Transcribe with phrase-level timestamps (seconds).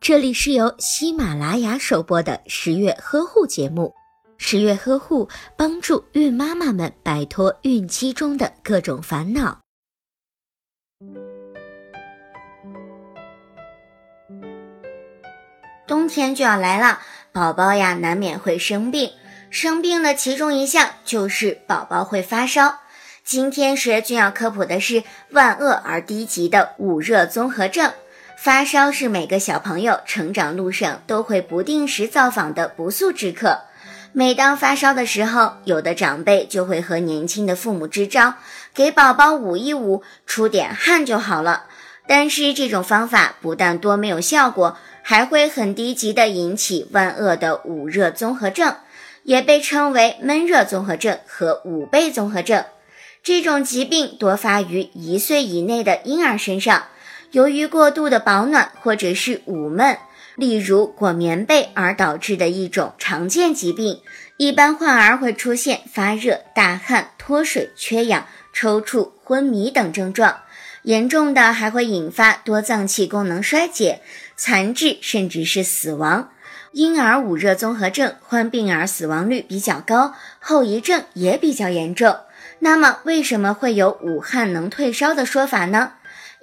[0.00, 3.94] 这里是由喜马拉雅首播的十月呵护节目。
[4.36, 9.60] 十月呵护帮助孕妈妈们摆脱孕期中的各种烦恼。
[15.86, 17.00] 冬天就要来了，
[17.32, 19.10] 宝宝呀难免会生病，
[19.50, 22.80] 生病的其中一项就是宝宝会发烧。
[23.24, 27.92] 今天十月君要科普的是万恶而低级的捂热综合症。
[28.36, 33.62] 发烧是每个小朋友成长路上都会不定时造访的不速之客。
[34.12, 38.34] 每当发烧的时候，有的长辈就会和年轻的父母支招，
[38.74, 41.64] 给宝宝捂一捂，出点汗就好了。
[42.06, 48.76] 但是这种方法不但多没有效果，还会很低级的引起万恶的捂热综合症，
[49.22, 52.64] 也被称为闷热综合症和捂背综合症。
[53.22, 56.84] 这种疾病多发于一岁以内的婴儿身上。
[57.34, 59.98] 由于过度的保暖或者是捂闷，
[60.36, 64.00] 例如裹棉被而导致的一种常见疾病，
[64.36, 70.42] 一般患儿会出现发热、大汗、脱水、缺氧、抽搐、昏迷等症状，
[70.84, 74.00] 严重的还会引发多脏器功能衰竭、
[74.36, 76.30] 残滞，甚至是死亡。
[76.70, 82.16] 婴儿捂热综合症患病儿死亡率比较高，后遗症也比较严重。
[82.60, 85.94] 那么，为什么会有捂汗能退烧的说法呢？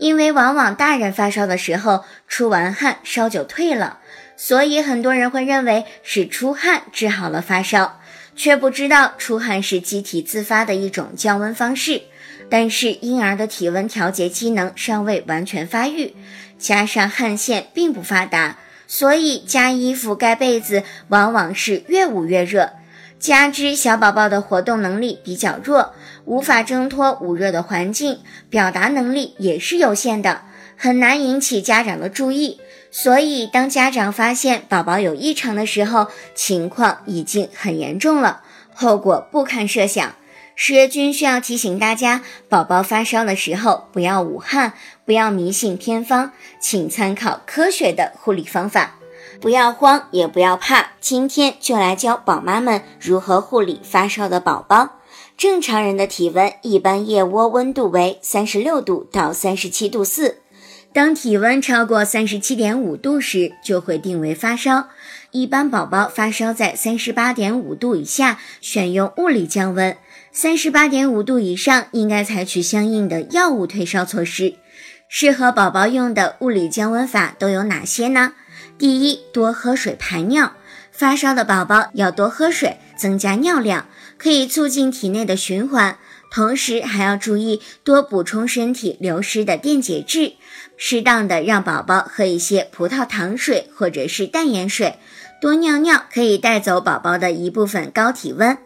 [0.01, 3.99] 因为往往大人发烧的时候出完汗，烧就退了，
[4.35, 7.99] 所以很多人会认为是出汗治好了发烧，
[8.35, 12.01] 却不知道出汗是机体自发的一种降温方式。
[12.49, 16.15] 但是婴儿的体温调节机能尚未完全发育，
[16.57, 22.71] 加上汗腺并不发达，所以加衣服、盖被子往往是越捂越热。
[23.19, 25.93] 加之小宝宝的活动能力比较弱，
[26.25, 28.19] 无法挣脱捂热的环境，
[28.49, 30.41] 表达能力也是有限的，
[30.77, 32.59] 很难引起家长的注意。
[32.91, 38.41] 所以，当家长发现宝宝有异常的时候，情况已经很严重了，
[38.73, 40.15] 后果不堪设想。
[40.55, 44.73] 十月君需要提醒大家，宝宝发烧的时候不要捂汗，
[45.05, 48.95] 不要迷信偏方，请参考科学的护理方法。
[49.39, 55.00] 不要慌，也不要怕，今天就来教宝妈们如何护理发烧的宝宝。
[55.41, 60.37] 正常人的体温一般腋窝温度为三十六度到三十七度四，
[60.93, 64.89] 当体温超过三十七点五度时，就会定为发烧。
[65.31, 69.95] 一般宝宝发烧在三十八点五度以下，选用物理降温；
[70.31, 74.53] 三十八点五度以上，应该采取相应的药物退烧措施。
[75.09, 78.33] 适合宝宝用的物理降温法都有哪些呢？
[78.77, 80.53] 第一，多喝水排尿。
[80.91, 83.87] 发烧的宝宝要多喝水，增加尿量，
[84.21, 85.97] 可以促进体内的循环。
[86.29, 90.33] 同时还要注意多补充身体流失的电解质，
[90.77, 94.95] 适当的让宝宝喝一些葡萄糖水或者是淡盐水。
[95.41, 98.57] 多尿尿可以带走宝宝的一部分高体温。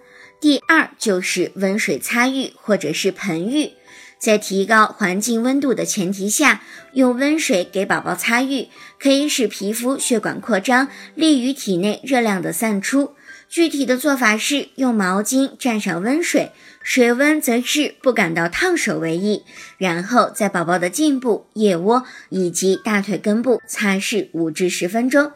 [0.41, 3.71] 第二就是温水擦浴或者是盆浴。
[4.19, 6.61] 在提高环境温度的前提下，
[6.93, 8.67] 用温水给宝宝擦浴，
[8.99, 13.15] 可以使皮肤血管扩张，利于体内热量的散出。
[13.47, 16.51] 具体的做法是用毛巾蘸上温水，
[16.83, 19.43] 水温则是不感到烫手为宜。
[19.77, 25.31] 然后在宝宝的颈部、腋窝以及大腿根部擦拭五至十分钟。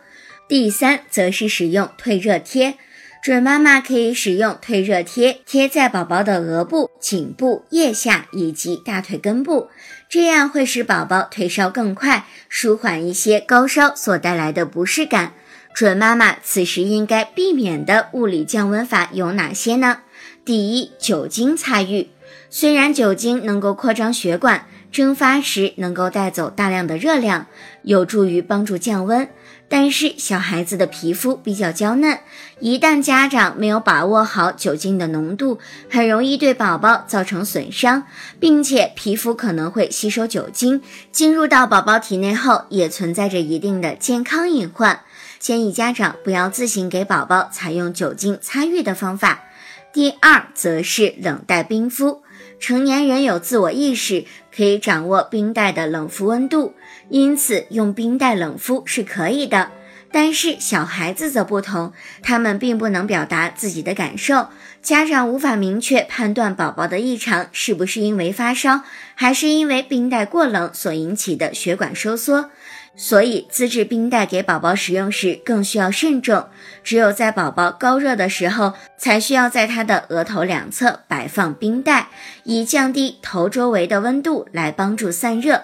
[0.48, 2.76] 第三，则是使用退热贴。
[3.22, 9.70] 准妈妈可以使用退热贴贴在宝宝的额部、颈部、腋下以及大腿根部，
[10.08, 15.34] 这样会使宝宝退烧更快，舒缓一些高烧所带来的不适感。
[15.74, 20.00] 准妈妈此时应该避免的物理降温法有哪些呢？
[20.44, 22.10] 第一，酒精擦浴。
[22.50, 27.46] 虽然酒精能够扩张血管，蒸发时能够带走大量的热量，
[27.84, 29.30] 有助于帮助降温。
[29.72, 32.18] 但是小孩子的皮肤比较娇嫩，
[32.60, 35.60] 一旦家长没有把握好酒精的浓度，
[35.92, 38.08] 很容易对宝宝造成损伤，
[38.40, 40.82] 并且皮肤可能会吸收酒精，
[41.12, 45.02] 进入到宝宝体内后，也存在着一定的健康隐患。
[45.40, 49.46] 建议家长不要自行给宝宝采用酒精擦浴的方法。
[49.94, 52.22] 第二，则是冷带冰敷。
[52.60, 56.76] 成年人有自我意识，可以掌握冰袋的冷敷温度，
[57.10, 59.72] 因此用冰袋冷敷是可以的。
[60.12, 64.48] 但是小孩子则不同，他们并不能表达自己的感受，
[64.82, 68.82] 家长无法明确判断宝宝的异常是不是因为发烧，
[69.16, 72.50] 还是因为冰袋过冷所引起的血管收缩。
[72.96, 76.48] 所以，自制冰袋给宝宝使用时更需要慎重。
[76.84, 82.10] 只有在宝宝高热的时候，才需要在他的额头两侧摆放冰袋，
[82.44, 85.64] 以降低头周围的温度，来帮助散热。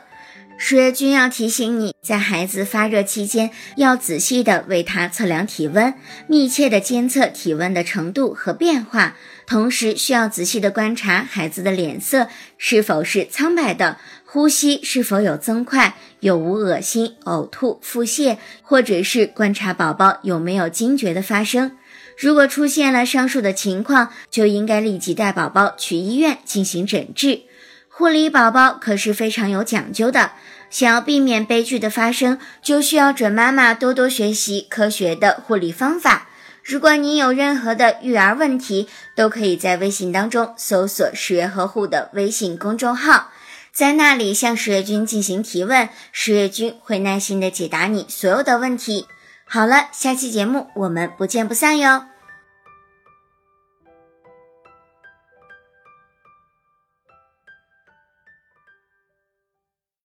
[0.58, 5.94] 十月君要提醒你，在孩子发热期间，要仔细的为他测量体温，
[6.28, 13.98] 密切的监测体温的程度和变化，同时需要仔细的观察孩子的脸色是否是苍白的，
[14.36, 21.78] 呼吸是否有增快，有无恶心、呕吐、腹泻，或者是观察宝宝有没有惊厥的发生。
[22.18, 27.44] 如果出现了上述的情况，就应该立即带宝宝去医院进行诊治。
[27.88, 30.32] 护理宝宝可是非常有讲究的，
[30.70, 36.28] 想要避免悲剧的发生，就需要准妈妈多多学习科学的护理方法。
[36.62, 43.30] 如果你有任何的育儿问题，都可以在微信当中搜索“十月呵护”的微信公众号，
[43.76, 49.06] 在那里向十月君进行提问，十月君会耐心的解答你所有的问题。
[49.44, 52.06] 好了，下期节目我们不见不散哟。